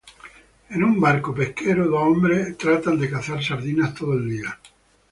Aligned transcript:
En 0.71 0.83
un 0.83 0.99
barco 0.99 1.31
Pesquero, 1.31 1.85
dos 1.87 2.01
hombres 2.01 2.47
han 2.47 2.55
tratado 2.57 2.97
de 2.97 3.07
cazar 3.11 3.43
sardinas 3.43 3.93
todo 3.93 4.13
el 4.15 4.27
día. 4.27 4.59